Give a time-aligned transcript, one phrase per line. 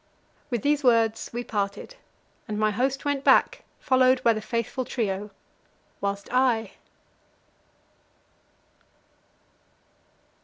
[0.49, 1.93] With these words we parted,
[2.47, 5.29] and my host went back, followed by the faithful trio,
[5.99, 6.71] whilst I